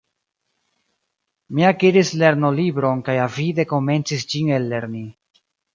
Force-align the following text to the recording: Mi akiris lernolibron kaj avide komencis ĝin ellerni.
Mi 1.53 1.67
akiris 1.69 2.13
lernolibron 2.23 3.07
kaj 3.11 3.17
avide 3.29 3.71
komencis 3.77 4.31
ĝin 4.35 4.55
ellerni. 4.61 5.09